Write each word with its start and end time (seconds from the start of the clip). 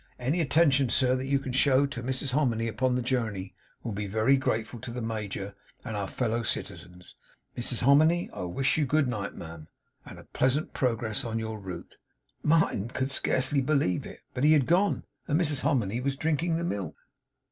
Any 0.17 0.41
attention, 0.41 0.89
sir, 0.89 1.15
that 1.15 1.27
you 1.27 1.37
can 1.37 1.53
show 1.53 1.85
Toe 1.85 2.01
Mrs 2.01 2.31
Hominy 2.31 2.67
upon 2.67 2.95
the 2.95 3.03
journey, 3.03 3.53
will 3.83 3.91
be 3.91 4.07
very 4.07 4.35
grateful 4.35 4.79
Toe 4.79 4.91
the 4.91 4.99
Major 4.99 5.53
and 5.85 5.95
our 5.95 6.07
fellow 6.07 6.41
citizens. 6.41 7.13
Mrs 7.55 7.81
Hominy, 7.81 8.27
I 8.33 8.41
wish 8.45 8.79
you 8.79 8.87
good 8.87 9.07
night, 9.07 9.35
ma'am, 9.35 9.67
and 10.03 10.17
a 10.17 10.23
pleasant 10.23 10.73
pro 10.73 10.95
gress 10.95 11.23
on 11.23 11.37
your 11.37 11.59
route!' 11.59 11.97
Martin 12.41 12.87
could 12.87 13.11
scarcely 13.11 13.61
believe 13.61 14.07
it; 14.07 14.21
but 14.33 14.43
he 14.43 14.53
had 14.53 14.65
gone, 14.65 15.03
and 15.27 15.39
Mrs 15.39 15.61
Hominy 15.61 16.01
was 16.01 16.15
drinking 16.15 16.57
the 16.57 16.63
milk. 16.63 16.95